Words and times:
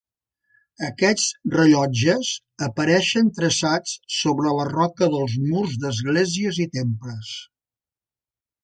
Aquests 0.85 1.25
rellotges 1.55 2.31
apareixen 2.69 3.31
traçats 3.41 3.95
sobre 4.21 4.55
la 4.61 4.67
roca 4.73 5.11
dels 5.19 5.37
murs 5.47 5.79
d'esglésies 5.87 6.65
i 6.67 6.71
temples. 6.81 7.37